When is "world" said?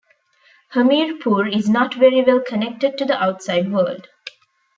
3.71-4.07